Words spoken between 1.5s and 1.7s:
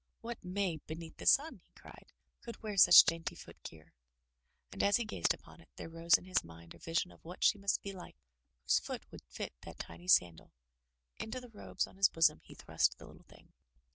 he